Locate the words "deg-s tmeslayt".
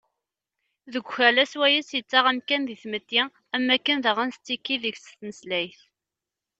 4.83-5.81